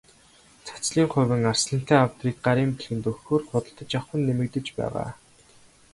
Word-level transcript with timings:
Цацлын 0.65 1.07
хувин, 1.13 1.49
арслантай 1.51 1.99
авдрыг 2.03 2.35
гарын 2.45 2.69
бэлгэнд 2.75 3.05
өгөхөөр 3.09 3.43
худалдаж 3.49 3.91
авах 3.99 4.11
нь 4.17 4.25
нэмэгдэж 4.27 4.65
байгаа. 4.77 5.09